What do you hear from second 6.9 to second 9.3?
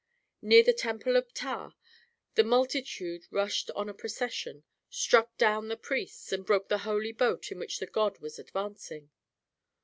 boat in which the god was advancing.